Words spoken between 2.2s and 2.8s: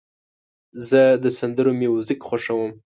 خوښوم.